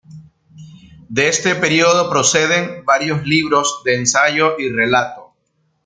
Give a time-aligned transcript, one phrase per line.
[1.09, 5.35] De este período proceden varios libros de ensayo y relato.